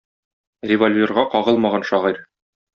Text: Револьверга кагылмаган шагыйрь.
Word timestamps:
Револьверга 0.71 1.27
кагылмаган 1.35 1.89
шагыйрь. 1.93 2.21